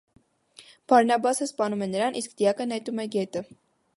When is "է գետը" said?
3.03-3.47